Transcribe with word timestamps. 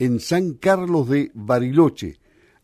en 0.00 0.18
San 0.18 0.54
Carlos 0.54 1.08
de 1.08 1.30
Bariloche. 1.34 2.18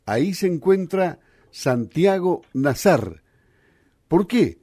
Ahí 0.06 0.34
se 0.34 0.48
encuentra 0.48 1.20
Santiago 1.52 2.42
Nazar. 2.54 3.22
¿Por 4.08 4.26
qué? 4.26 4.58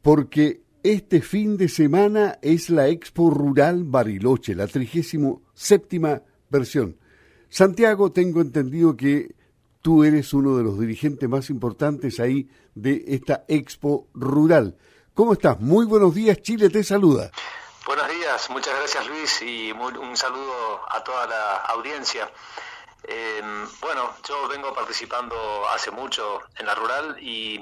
Porque 0.00 0.62
este 0.82 1.20
fin 1.20 1.56
de 1.56 1.68
semana 1.68 2.38
es 2.40 2.70
la 2.70 2.88
Expo 2.88 3.30
Rural 3.30 3.84
Bariloche, 3.84 4.54
la 4.54 4.66
37 4.66 6.22
versión. 6.48 6.96
Santiago, 7.48 8.12
tengo 8.12 8.40
entendido 8.40 8.96
que 8.96 9.34
tú 9.80 10.04
eres 10.04 10.32
uno 10.32 10.56
de 10.56 10.62
los 10.62 10.78
dirigentes 10.78 11.28
más 11.28 11.50
importantes 11.50 12.20
ahí 12.20 12.48
de 12.74 13.04
esta 13.08 13.44
Expo 13.48 14.08
Rural. 14.14 14.76
¿Cómo 15.14 15.32
estás? 15.32 15.60
Muy 15.60 15.84
buenos 15.84 16.14
días, 16.14 16.40
Chile 16.42 16.70
te 16.70 16.84
saluda. 16.84 17.32
Buenos 17.84 18.08
días, 18.08 18.48
muchas 18.48 18.76
gracias 18.76 19.08
Luis 19.08 19.42
y 19.42 19.72
un 19.72 20.16
saludo 20.16 20.80
a 20.88 21.02
toda 21.02 21.26
la 21.26 21.56
audiencia. 21.56 22.30
Em, 23.02 23.66
bueno, 23.80 24.14
yo 24.28 24.46
vengo 24.46 24.72
participando 24.72 25.34
hace 25.68 25.90
mucho 25.90 26.40
en 26.58 26.66
la 26.66 26.76
rural 26.76 27.16
y, 27.20 27.58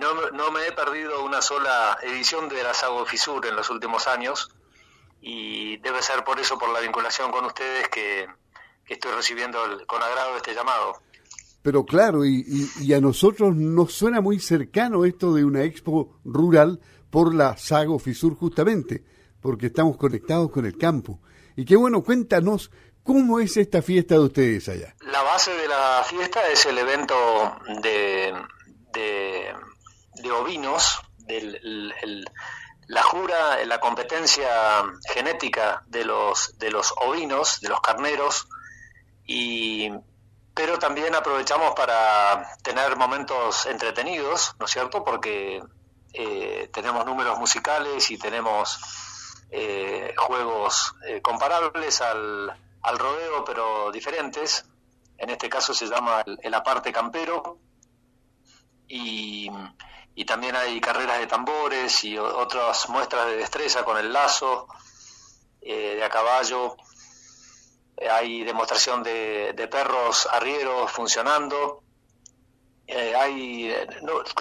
no, 0.00 0.30
no, 0.32 0.50
me 0.50 0.66
he 0.66 0.72
perdido 0.72 1.24
una 1.24 1.40
sola 1.40 1.96
edición 2.02 2.48
de 2.48 2.64
la 2.64 2.74
Sago 2.74 3.06
Fisur 3.06 3.46
en 3.46 3.54
los 3.54 3.70
últimos 3.70 4.08
años 4.08 4.50
y 5.20 5.76
debe 5.76 6.02
ser 6.02 6.24
por 6.24 6.40
eso, 6.40 6.58
por 6.58 6.70
la 6.70 6.80
vinculación 6.80 7.30
con 7.30 7.44
ustedes, 7.44 7.88
que, 7.88 8.26
estoy 8.88 9.12
recibiendo 9.12 9.58
con 9.86 10.02
agrado 10.02 10.36
este 10.36 10.54
llamado. 10.54 11.00
Pero 11.62 11.86
claro, 11.86 12.26
y, 12.26 12.44
y, 12.80 12.92
a 12.92 13.00
nosotros 13.00 13.54
nos 13.54 13.94
suena 13.94 14.20
muy 14.20 14.40
cercano 14.40 15.04
esto 15.04 15.32
de 15.32 15.44
una 15.44 15.62
expo 15.62 16.18
rural 16.24 16.80
por 17.10 17.32
la 17.32 17.56
Sago 17.56 18.00
Fisur 18.00 18.36
justamente, 18.36 19.04
porque 19.42 19.66
estamos 19.66 19.96
conectados 19.96 20.50
con 20.50 20.64
el 20.64 20.78
campo. 20.78 21.20
Y 21.56 21.66
qué 21.66 21.76
bueno, 21.76 22.02
cuéntanos 22.02 22.70
cómo 23.02 23.40
es 23.40 23.56
esta 23.56 23.82
fiesta 23.82 24.14
de 24.14 24.20
ustedes 24.20 24.68
allá. 24.68 24.94
La 25.00 25.22
base 25.22 25.52
de 25.52 25.68
la 25.68 26.02
fiesta 26.06 26.48
es 26.48 26.64
el 26.66 26.78
evento 26.78 27.14
de, 27.82 28.32
de, 28.92 30.30
ovinos, 30.30 31.00
del, 31.18 32.24
la 32.86 33.02
jura, 33.02 33.64
la 33.66 33.80
competencia 33.80 34.48
genética 35.12 35.82
de 35.88 36.04
los, 36.04 36.56
de 36.58 36.70
los 36.70 36.94
ovinos, 37.04 37.60
de 37.60 37.68
los 37.68 37.80
carneros, 37.80 38.48
y 39.26 39.90
pero 40.54 40.78
también 40.78 41.14
aprovechamos 41.14 41.72
para 41.74 42.56
tener 42.62 42.96
momentos 42.96 43.64
entretenidos, 43.66 44.54
¿no 44.58 44.66
es 44.66 44.72
cierto? 44.72 45.02
Porque 45.02 45.62
eh, 46.12 46.68
tenemos 46.72 47.06
números 47.06 47.38
musicales 47.38 48.10
y 48.10 48.18
tenemos 48.18 48.78
eh, 49.52 50.14
juegos 50.16 50.94
eh, 51.06 51.22
comparables 51.22 52.00
al, 52.00 52.50
al, 52.82 52.98
rodeo, 52.98 53.44
pero 53.44 53.92
diferentes. 53.92 54.64
En 55.18 55.30
este 55.30 55.48
caso 55.48 55.72
se 55.72 55.86
llama 55.86 56.24
el, 56.42 56.54
aparte 56.54 56.92
campero. 56.92 57.58
Y, 58.88 59.48
y, 60.14 60.24
también 60.24 60.56
hay 60.56 60.80
carreras 60.80 61.18
de 61.18 61.26
tambores 61.26 62.02
y 62.04 62.18
otras 62.18 62.88
muestras 62.88 63.26
de 63.26 63.36
destreza 63.36 63.84
con 63.84 63.96
el 63.96 64.12
lazo, 64.12 64.66
de 65.60 66.02
a 66.02 66.10
caballo 66.10 66.76
hay 68.10 68.44
demostración 68.44 69.02
de, 69.02 69.68
perros 69.70 70.28
arrieros 70.30 70.90
funcionando, 70.90 71.81
eh, 72.86 73.14
hay 73.14 73.70
eh, 73.70 73.86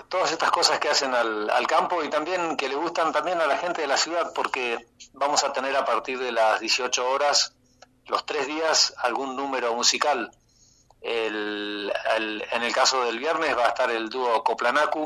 todas 0.10 0.32
estas 0.32 0.52
cosas 0.52 0.80
que 0.80 0.90
hacen 0.90 1.14
al, 1.14 1.50
al, 1.50 1.68
campo 1.68 2.04
y 2.04 2.10
también 2.10 2.58
que 2.58 2.68
le 2.68 2.76
gustan 2.76 3.12
también 3.12 3.40
a 3.40 3.46
la 3.46 3.58
gente 3.58 3.82
de 3.82 3.88
la 3.88 3.98
ciudad 3.98 4.32
porque 4.34 4.88
vamos 5.14 5.44
a 5.44 5.54
tener 5.54 5.76
a 5.76 5.86
partir 5.86 6.18
de 6.20 6.32
las 6.32 6.60
18 6.60 7.08
horas 7.10 7.56
los 8.08 8.26
tres 8.26 8.48
días 8.48 8.94
algún 8.98 9.36
número 9.36 9.74
musical. 9.74 10.32
El, 11.02 11.92
en 12.52 12.62
el 12.62 12.74
caso 12.74 13.06
del 13.06 13.20
viernes 13.20 13.58
va 13.58 13.66
a 13.66 13.70
estar 13.70 13.90
el 13.90 14.10
dúo 14.10 14.44
Coplanacu, 14.44 15.06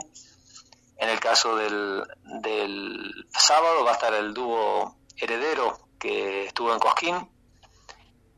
en 0.98 1.10
el 1.10 1.20
caso 1.20 1.56
del, 1.56 2.04
del 2.42 3.28
sábado 3.30 3.84
va 3.84 3.92
a 3.92 3.94
estar 3.94 4.14
el 4.14 4.34
dúo 4.34 4.98
Heredero 5.16 5.88
que 6.00 6.46
estuvo 6.46 6.74
en 6.74 6.80
Cosquín 6.80 7.35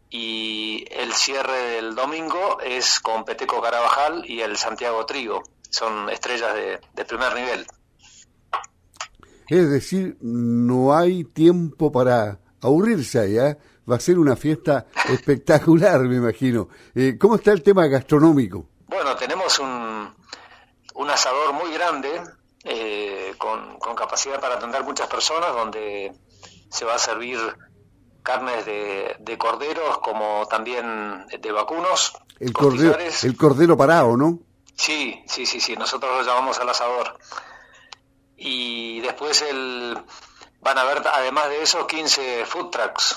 y 0.10 0.86
el 0.92 1.14
cierre 1.14 1.76
del 1.76 1.96
domingo 1.96 2.60
es 2.62 3.00
con 3.00 3.26
Peteco 3.26 3.62
Carabajal 3.62 4.24
y 4.26 4.42
el 4.42 4.58
Santiago 4.58 5.06
Trigo. 5.06 5.44
Son 5.70 6.10
estrellas 6.10 6.54
de, 6.56 7.06
primer 7.06 7.34
nivel. 7.36 7.68
Es 9.50 9.70
decir, 9.70 10.18
no 10.22 10.96
hay 10.96 11.24
tiempo 11.26 11.92
para 11.92 12.40
aburrirse 12.62 13.20
allá. 13.20 13.58
Va 13.90 13.98
a 13.98 14.00
ser 14.00 14.20
una 14.20 14.36
fiesta 14.36 14.88
espectacular, 15.10 16.02
me 16.02 16.18
imagino. 16.18 16.70
Eh, 16.96 17.18
¿Cómo 17.20 17.36
está 17.36 17.52
el 17.52 17.64
tema 17.64 17.88
gastronómico? 17.88 18.70
Bueno, 18.88 19.16
tenemos 19.16 19.60
un, 19.60 20.14
un 20.96 21.10
asador 21.10 21.54
muy 21.54 21.74
grande, 21.74 22.10
eh, 22.64 23.34
con, 23.38 23.78
con 23.80 23.96
capacidad 23.96 24.40
para 24.40 24.56
atender 24.56 24.84
muchas 24.84 25.08
personas, 25.08 25.54
donde 25.54 26.14
se 26.70 26.86
va 26.86 26.96
a 26.96 27.00
servir 27.00 27.38
carnes 28.28 28.66
de, 28.66 29.16
de 29.20 29.38
corderos 29.38 30.00
como 30.00 30.46
también 30.50 31.26
de 31.28 31.52
vacunos. 31.54 32.12
El 32.42 32.52
cordero, 32.52 32.98
el 33.24 33.38
cordero 33.38 33.78
parado, 33.78 34.18
¿no? 34.18 34.40
Sí, 34.76 35.24
sí, 35.28 35.46
sí, 35.46 35.62
sí, 35.62 35.78
nosotros 35.78 36.12
lo 36.18 36.24
llamamos 36.24 36.60
al 36.60 36.68
asador. 36.68 37.18
Y 38.36 39.00
después 39.00 39.42
el, 39.44 39.98
van 40.60 40.78
a 40.78 40.82
haber, 40.82 41.08
además 41.08 41.48
de 41.48 41.64
eso, 41.64 41.88
15 41.88 42.46
food 42.46 42.70
trucks 42.70 43.16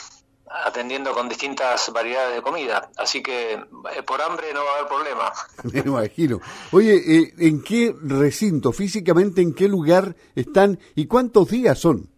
atendiendo 0.64 1.12
con 1.12 1.28
distintas 1.28 1.92
variedades 1.92 2.36
de 2.36 2.42
comida. 2.42 2.90
Así 2.96 3.20
que 3.20 3.54
eh, 3.54 4.02
por 4.06 4.22
hambre 4.22 4.54
no 4.54 4.64
va 4.64 4.70
a 4.70 4.74
haber 4.76 4.88
problema. 4.88 5.32
Me 5.72 5.80
imagino. 5.80 6.40
Oye, 6.70 6.94
eh, 6.94 7.34
¿en 7.38 7.62
qué 7.62 7.94
recinto, 8.00 8.72
físicamente, 8.72 9.42
en 9.42 9.54
qué 9.54 9.66
lugar 9.68 10.14
están 10.36 10.78
y 10.94 11.06
cuántos 11.06 11.48
días 11.48 11.80
son? 11.80 12.10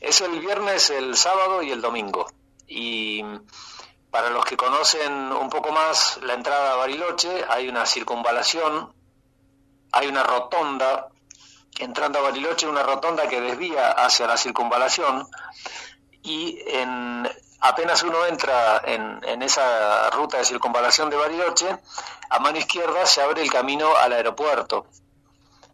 Es 0.00 0.20
el 0.20 0.38
viernes, 0.40 0.90
el 0.90 1.16
sábado 1.16 1.62
y 1.62 1.72
el 1.72 1.80
domingo. 1.80 2.26
Y 2.66 3.22
para 4.10 4.30
los 4.30 4.44
que 4.44 4.56
conocen 4.56 5.32
un 5.32 5.50
poco 5.50 5.72
más 5.72 6.18
la 6.22 6.34
entrada 6.34 6.72
a 6.72 6.76
Bariloche, 6.76 7.44
hay 7.48 7.68
una 7.68 7.84
circunvalación, 7.84 8.92
hay 9.92 10.06
una 10.06 10.22
rotonda, 10.22 11.08
entrando 11.78 12.18
a 12.18 12.22
Bariloche, 12.22 12.66
una 12.66 12.82
rotonda 12.82 13.28
que 13.28 13.40
desvía 13.40 13.90
hacia 13.90 14.26
la 14.26 14.36
circunvalación 14.36 15.28
y 16.22 16.58
en, 16.66 17.28
apenas 17.60 18.02
uno 18.02 18.24
entra 18.26 18.82
en, 18.84 19.20
en, 19.24 19.42
esa 19.42 20.10
ruta 20.10 20.38
de 20.38 20.44
circunvalación 20.44 21.10
de 21.10 21.16
Bariloche, 21.16 21.78
a 22.30 22.38
mano 22.38 22.58
izquierda 22.58 23.06
se 23.06 23.22
abre 23.22 23.42
el 23.42 23.50
camino 23.50 23.96
al 23.96 24.12
aeropuerto. 24.12 24.86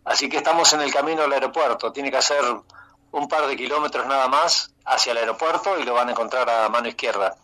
Así 0.04 0.28
que 0.28 0.36
estamos 0.36 0.72
en 0.74 0.82
el 0.82 0.92
camino 0.92 1.22
al 1.22 1.32
aeropuerto. 1.32 1.90
Tiene 1.92 2.10
que 2.10 2.18
hacer 2.18 2.44
un 3.14 3.28
par 3.28 3.46
de 3.46 3.56
kilómetros 3.56 4.06
nada 4.06 4.28
más 4.28 4.74
hacia 4.84 5.12
el 5.12 5.18
aeropuerto 5.18 5.78
y 5.78 5.84
lo 5.84 5.94
van 5.94 6.08
a 6.08 6.12
encontrar 6.12 6.48
a 6.50 6.68
mano 6.68 6.88
izquierda. 6.88 7.36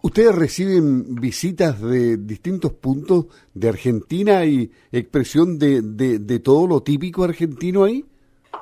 ¿Ustedes 0.00 0.34
reciben 0.34 1.16
visitas 1.16 1.80
de 1.80 2.16
distintos 2.16 2.72
puntos 2.72 3.26
de 3.52 3.68
Argentina 3.68 4.44
y 4.44 4.70
expresión 4.92 5.58
de, 5.58 5.82
de, 5.82 6.38
todo 6.38 6.66
lo 6.66 6.82
típico 6.82 7.24
argentino 7.24 7.84
ahí? 7.84 8.04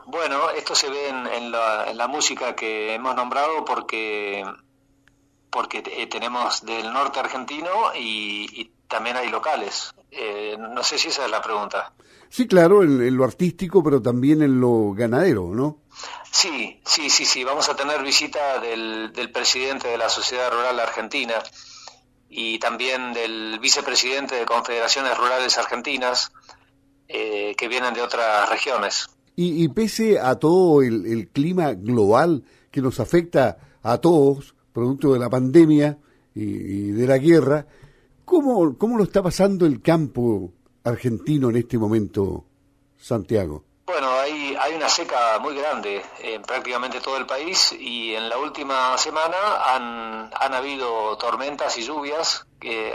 Bueno, 0.07 0.51
esto 0.51 0.75
se 0.75 0.89
ve 0.89 1.09
en, 1.09 1.51
la, 1.53 2.09
música 2.09 2.57
que 2.57 2.95
hemos 2.95 3.15
nombrado 3.15 3.65
porque, 3.65 4.45
porque 5.51 5.83
eh, 5.87 6.07
tenemos 6.07 6.65
del 6.65 6.93
norte 6.93 7.21
argentino 7.21 7.93
y, 7.95 8.73
también 8.89 9.17
hay 9.17 9.29
locales. 9.29 9.95
Eh, 10.13 10.57
no 10.59 10.83
sé 10.85 10.97
si 10.97 11.09
esa 11.09 11.25
es 11.25 11.31
la 11.31 11.43
pregunta. 11.43 11.93
Sí, 12.29 12.47
claro, 12.47 12.83
en, 12.83 13.17
lo 13.17 13.25
artístico, 13.25 13.83
pero 13.83 14.03
también 14.03 14.43
en 14.43 14.61
lo 14.61 14.93
ganadero, 14.93 15.55
¿no? 15.55 15.79
Sí, 16.31 16.81
sí, 16.85 17.09
sí, 17.09 17.25
sí. 17.25 17.45
Vamos 17.45 17.69
a 17.69 17.77
tener 17.77 18.03
visita 18.03 18.59
del, 18.61 19.13
del 19.13 19.31
presidente 19.31 19.89
de 19.89 19.99
la 19.99 20.09
Sociedad 20.09 20.51
Rural 20.53 20.79
Argentina 20.81 21.35
y 22.29 22.59
también 22.59 23.13
del 23.13 23.59
vicepresidente 23.61 24.35
de 24.35 24.45
Confederaciones 24.45 25.17
Rurales 25.17 25.57
Argentinas, 25.59 26.33
eh, 27.09 27.55
que 27.57 27.69
vienen 27.69 27.95
de 27.95 28.03
otras 28.03 28.49
regiones. 28.51 29.09
Y, 29.37 29.63
y 29.63 29.69
pese 29.69 30.19
a 30.19 30.35
todo 30.35 30.83
el, 30.83 31.07
el, 31.07 31.29
clima 31.29 31.75
global 31.75 32.45
que 32.71 32.83
nos 32.83 33.01
afecta 33.01 33.59
a 33.83 33.99
todos, 33.99 34.55
producto 34.73 35.13
de 35.13 35.21
la 35.21 35.31
pandemia 35.31 35.99
y, 36.35 36.43
y 36.43 36.91
de 36.91 37.07
la 37.07 37.19
guerra, 37.19 37.67
¿cómo, 38.25 38.77
¿cómo 38.77 38.99
lo 38.99 39.05
está 39.05 39.23
pasando 39.23 39.67
el 39.67 39.81
campo 39.81 40.53
argentino 40.87 41.51
en 41.51 41.57
este 41.57 41.79
momento, 41.79 42.45
Santiago? 42.97 43.65
Bueno, 43.85 44.11
hay, 44.19 44.57
hay 44.61 44.75
una 44.75 44.89
seca 44.89 45.39
muy 45.39 45.57
grande 45.57 46.03
en 46.21 46.43
prácticamente 46.43 47.01
todo 47.01 47.17
el 47.17 47.27
país 47.27 47.73
y 47.79 48.15
en 48.15 48.29
la 48.29 48.39
última 48.39 48.97
semana 48.99 49.37
han, 49.65 50.31
han 50.35 50.55
habido 50.55 51.17
tormentas 51.19 51.77
y 51.79 51.83
lluvias, 51.83 52.47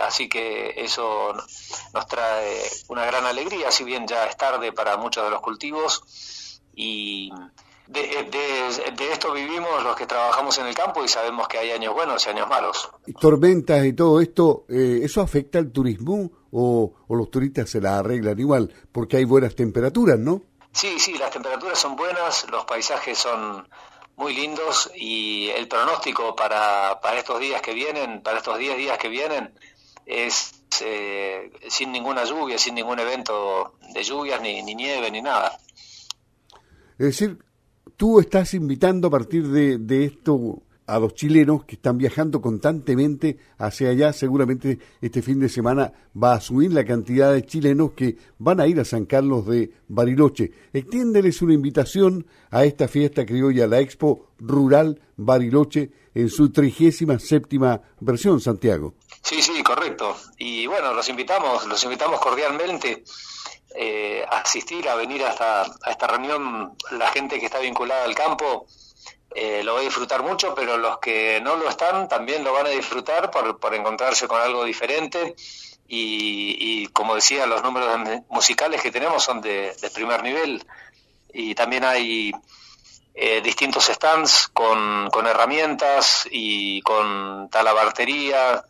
así 0.06 0.28
que 0.28 0.74
eso 0.76 1.34
nos 1.94 2.08
trae 2.08 2.62
una 2.90 3.06
gran 3.06 3.26
alegría, 3.26 3.72
si 3.72 3.86
bien 3.86 4.06
ya 4.06 4.26
es 4.26 4.36
tarde 4.36 4.74
para 4.74 4.98
muchos 4.98 5.24
de 5.24 5.30
los 5.30 5.42
cultivos 5.42 6.62
y, 6.76 7.32
de, 7.88 9.12
esto 9.12 9.34
vivimos 9.34 9.84
los 9.84 9.96
que 9.96 10.06
trabajamos 10.06 10.58
en 10.60 10.68
el 10.68 10.76
campo 10.76 11.04
y 11.04 11.08
sabemos 11.08 11.48
que 11.48 11.58
hay 11.58 11.72
años 11.72 11.94
buenos 11.94 12.26
y 12.26 12.30
años 12.30 12.48
malos. 12.48 12.90
Tormentas 13.20 13.86
y 13.86 13.94
todo 13.94 14.22
esto, 14.22 14.66
eh, 14.70 15.02
¿eso 15.04 15.22
afecta 15.22 15.60
al 15.60 15.72
turismo 15.72 16.32
o, 16.52 16.94
los 17.10 17.30
turistas 17.30 17.70
se 17.70 17.82
la 17.82 18.00
arreglan 18.00 18.40
igual? 18.40 18.74
Porque 18.92 19.18
hay 19.18 19.26
buenas 19.26 19.56
temperaturas, 19.56 20.18
¿no? 20.18 20.42
Sí, 20.72 21.00
sí, 21.00 21.18
las 21.18 21.32
temperaturas 21.32 21.78
son 21.78 21.96
buenas, 21.96 22.50
los 22.50 22.64
paisajes 22.66 23.18
son 23.18 23.68
muy 24.16 24.34
lindos 24.34 24.90
y 24.96 25.50
el 25.50 25.68
pronóstico 25.68 26.36
para, 26.36 27.00
para 27.02 27.20
estos 27.20 27.40
días 27.40 27.62
que 27.62 27.74
vienen, 27.74 28.22
para 28.22 28.38
estos 28.38 28.58
10 28.58 28.78
días 28.78 28.98
que 28.98 29.10
vienen, 29.10 29.54
es 30.06 30.54
eh, 30.82 31.52
sin 31.70 31.92
ninguna 31.92 32.24
lluvia, 32.24 32.58
sin 32.58 32.76
ningún 32.76 33.00
evento 33.00 33.76
de 33.94 34.04
lluvias, 34.04 34.42
ni, 34.42 34.64
ni 34.64 34.76
nieve, 34.76 35.12
ni 35.12 35.22
nada. 35.22 35.58
Es 36.98 37.08
decir, 37.08 37.38
tú 37.98 38.20
estás 38.20 38.54
invitando 38.54 39.08
a 39.08 39.12
partir 39.12 39.48
de, 39.48 40.06
esto 40.06 40.62
a 40.88 41.00
los 41.00 41.14
chilenos 41.14 41.64
que 41.66 41.76
están 41.76 41.98
viajando 41.98 42.42
constantemente 42.42 43.38
hacia 43.58 43.90
allá. 43.90 44.12
Seguramente 44.12 44.80
este 45.02 45.22
fin 45.22 45.40
de 45.40 45.50
semana 45.50 45.94
va 46.22 46.34
a 46.34 46.42
subir 46.42 46.74
la 46.74 46.84
cantidad 46.84 47.34
de 47.34 47.46
chilenos 47.46 47.92
que 47.92 48.18
van 48.40 48.60
a 48.60 48.68
ir 48.68 48.80
a 48.80 48.86
San 48.86 49.06
Carlos 49.06 49.46
de 49.48 49.72
Bariloche. 49.88 50.52
Extiéndeles 50.74 51.42
una 51.42 51.54
invitación 51.54 52.26
a 52.50 52.66
esta 52.66 52.88
fiesta 52.88 53.26
criolla, 53.26 53.68
la 53.68 53.80
Expo 53.80 54.32
Rural 54.40 55.00
Bariloche, 55.16 55.92
en 56.14 56.30
su 56.30 56.50
trigésima 56.50 57.20
séptima 57.20 57.82
versión, 58.00 58.40
Santiago. 58.42 58.96
Sí, 59.32 59.42
sí, 59.42 59.64
correcto. 59.64 60.18
Y 60.40 60.68
bueno, 60.68 60.94
los 60.94 61.08
invitamos, 61.08 61.66
los 61.66 61.82
invitamos 61.86 62.20
cordialmente 62.20 63.06
eh, 63.74 64.26
asistir, 64.30 64.90
a 64.90 64.96
venir 64.96 65.24
hasta 65.24 65.62
a 65.62 65.90
esta 65.90 66.06
reunión, 66.06 66.76
la 66.92 67.08
gente 67.12 67.40
que 67.40 67.46
está 67.46 67.60
vinculada 67.60 68.04
al 68.04 68.14
campo 68.14 68.68
eh, 69.34 69.64
lo 69.64 69.76
va 69.76 69.80
a 69.80 69.84
disfrutar 69.84 70.22
mucho, 70.22 70.54
pero 70.54 70.76
los 70.76 71.00
que 71.00 71.40
no 71.42 71.56
lo 71.56 71.70
están 71.70 72.10
también 72.10 72.44
lo 72.44 72.52
van 72.52 72.66
a 72.66 72.72
disfrutar 72.72 73.32
por, 73.32 73.58
por 73.58 73.74
encontrarse 73.74 74.28
con 74.28 74.42
algo 74.42 74.66
diferente. 74.66 75.34
Y, 75.88 76.88
como 76.88 77.16
decía, 77.16 77.46
los 77.46 77.64
números 77.64 77.98
musicales 78.28 78.82
que 78.82 78.92
tenemos 78.92 79.24
son 79.24 79.40
de, 79.40 79.74
primer 79.94 80.24
nivel. 80.24 80.62
Y 81.34 81.56
también 81.56 81.86
hay 81.86 82.34
eh, 83.14 83.40
distintos 83.42 83.86
stands 83.86 84.50
con, 84.50 85.10
con 85.10 85.26
herramientas 85.26 86.28
y 86.30 86.82
con 86.82 87.50
talabartería, 87.50 88.66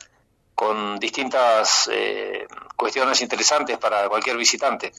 con 0.62 1.00
distintas 1.00 1.90
eh, 1.92 2.46
cuestiones 2.76 3.20
interesantes 3.24 3.80
para 3.80 4.08
cualquier 4.08 4.38
visitante. 4.38 4.92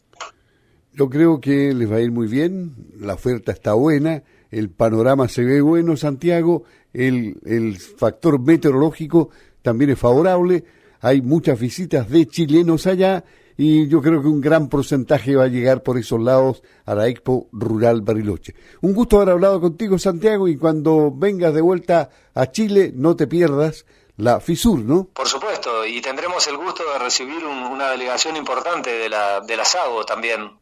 Yo 0.93 1.09
creo 1.09 1.41
que 1.41 1.73
les 1.73 1.89
va 1.89 1.99
a 1.99 2.01
ir 2.01 2.11
muy 2.11 2.27
bien, 2.27 2.75
la 2.99 3.15
oferta 3.15 3.53
está 3.53 3.75
buena, 3.75 4.25
el 4.51 4.71
panorama 4.71 5.29
se 5.29 5.45
ve 5.45 5.61
bueno, 5.61 5.97
Santiago, 5.97 6.65
el, 6.93 7.37
el 7.45 7.79
factor 7.79 8.41
meteorológico 8.41 9.31
también 9.63 9.91
es 9.91 10.01
favorable, 10.01 10.65
hay 11.01 11.23
muchas 11.23 11.61
visitas 11.61 12.11
de 12.11 12.27
chilenos 12.27 12.89
allá 12.89 13.23
y 13.57 13.87
yo 13.87 14.03
creo 14.03 14.21
que 14.21 14.27
un 14.27 14.41
gran 14.41 14.69
porcentaje 14.69 15.37
va 15.37 15.45
a 15.45 15.49
llegar 15.49 15.85
por 15.85 15.97
esos 15.97 16.21
lados 16.21 16.65
a 16.87 16.97
la 16.97 17.07
Expo 17.07 17.49
Rural 17.53 18.03
Bariloche. 18.03 18.57
Un 18.81 18.95
gusto 18.95 19.19
haber 19.19 19.31
hablado 19.31 19.61
contigo, 19.61 19.97
Santiago, 19.97 20.49
y 20.49 20.57
cuando 20.57 21.13
vengas 21.15 21.55
de 21.55 21.61
vuelta 21.61 22.11
a 22.35 22.51
Chile, 22.51 22.93
no 22.93 23.15
te 23.15 23.29
pierdas 23.29 23.87
la 24.23 24.39
FISUR, 24.39 24.79
¿no? 24.79 25.09
Por 25.13 25.27
supuesto, 25.27 25.85
y 25.85 26.01
tendremos 26.01 26.47
el 26.47 26.57
gusto 26.57 26.85
de 26.93 26.99
recibir 27.01 27.45
una 27.45 27.91
delegación 27.91 28.37
importante 28.37 28.91
de 28.91 29.09
la, 29.09 29.41
de 29.41 29.57
la 29.57 29.65
SAGO 29.65 30.05
también, 30.05 30.59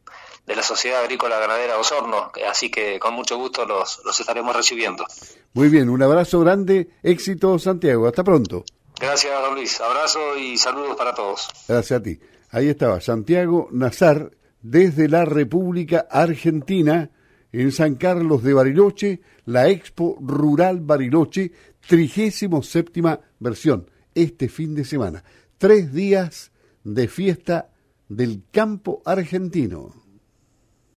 de 0.46 0.56
la 0.56 0.62
Sociedad 0.62 1.02
Agrícola 1.02 1.38
Ganadera 1.38 1.78
Osorno, 1.78 2.32
así 2.48 2.70
que 2.70 2.98
con 2.98 3.12
mucho 3.12 3.36
gusto 3.36 3.66
los, 3.66 4.00
los 4.04 4.18
estaremos 4.18 4.56
recibiendo. 4.56 5.04
Muy 5.52 5.68
bien, 5.68 5.90
un 5.90 6.02
abrazo 6.02 6.40
grande, 6.40 6.88
éxito 7.02 7.58
Santiago, 7.58 8.06
hasta 8.06 8.24
pronto. 8.24 8.64
Gracias, 8.98 9.32
don 9.42 9.54
Luis, 9.54 9.78
abrazo 9.80 10.38
y 10.38 10.56
saludos 10.56 10.96
para 10.96 11.14
todos. 11.14 11.48
Gracias 11.68 12.00
a 12.00 12.02
ti. 12.02 12.18
Ahí 12.52 12.68
estaba 12.70 13.00
Santiago 13.02 13.68
Nazar 13.72 14.30
desde 14.62 15.06
la 15.08 15.26
República 15.26 16.06
Argentina 16.10 17.10
en 17.52 17.73
San 17.73 17.97
Carlos 17.97 18.43
de 18.43 18.55
Bariloche, 18.55 19.20
la 19.47 19.69
Expo 19.69 20.19
Rural 20.20 20.81
Bariloche, 20.81 21.52
trigésimo 21.87 22.62
séptima 22.62 23.20
versión, 23.38 23.91
este 24.14 24.49
fin 24.49 24.75
de 24.75 24.85
semana. 24.85 25.25
Tres 25.58 25.93
días 25.93 26.52
de 26.85 27.08
fiesta 27.08 27.70
del 28.08 28.43
campo 28.50 29.02
argentino. 29.05 29.94